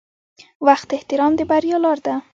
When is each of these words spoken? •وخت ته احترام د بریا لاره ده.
•وخت 0.67 0.85
ته 0.89 0.93
احترام 0.97 1.31
د 1.37 1.41
بریا 1.49 1.77
لاره 1.83 2.01
ده. 2.05 2.15